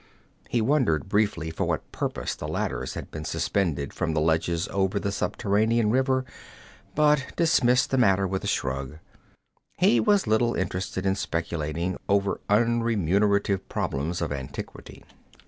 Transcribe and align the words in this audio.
He 0.49 0.61
wondered 0.61 1.07
briefly 1.07 1.51
for 1.51 1.65
what 1.65 1.91
purpose 1.91 2.33
the 2.33 2.47
ladders 2.47 2.95
had 2.95 3.11
been 3.11 3.23
suspended 3.23 3.93
from 3.93 4.15
the 4.15 4.19
ledges 4.19 4.67
over 4.69 4.99
the 4.99 5.11
subterranean 5.11 5.91
river, 5.91 6.25
but 6.95 7.27
dismissed 7.35 7.91
the 7.91 7.99
matter 7.99 8.25
with 8.25 8.43
a 8.43 8.47
shrug. 8.47 8.97
He 9.77 9.99
was 9.99 10.25
little 10.25 10.55
interested 10.55 11.05
in 11.05 11.13
speculating 11.13 11.99
over 12.09 12.39
unremunerative 12.49 13.69
problems 13.69 14.23
of 14.23 14.31
antiquity. 14.31 15.03